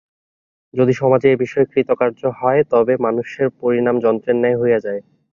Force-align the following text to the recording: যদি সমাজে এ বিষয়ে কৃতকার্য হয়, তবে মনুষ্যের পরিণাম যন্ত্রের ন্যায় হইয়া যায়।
যদি 0.73 0.93
সমাজে 0.93 1.27
এ 1.29 1.41
বিষয়ে 1.43 1.69
কৃতকার্য 1.73 2.21
হয়, 2.39 2.61
তবে 2.71 2.93
মনুষ্যের 3.05 3.47
পরিণাম 3.59 3.95
যন্ত্রের 4.05 4.37
ন্যায় 4.39 4.59
হইয়া 4.61 4.79
যায়। 4.85 5.01